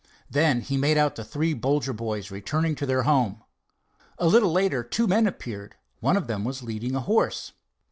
Then 0.31 0.61
he 0.61 0.77
made 0.77 0.97
out 0.97 1.13
the 1.15 1.23
three 1.23 1.53
Bolger 1.53 1.95
boys 1.95 2.31
returning 2.31 2.73
to 2.73 2.87
their 2.87 3.03
home. 3.03 3.43
A 4.17 4.25
little 4.25 4.51
later 4.51 4.83
two 4.83 5.05
men 5.05 5.27
appeared. 5.27 5.75
One 5.99 6.17
of 6.17 6.25
them 6.25 6.43
was 6.43 6.63
leading 6.63 6.95
a 6.95 7.01
horse. 7.01 7.51